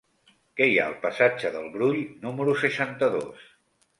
Què 0.59 0.67
hi 0.69 0.79
ha 0.79 0.85
al 0.91 0.95
passatge 1.03 1.51
del 1.57 1.69
Brull 1.75 2.01
número 2.25 2.57
seixanta-dos? 2.65 3.45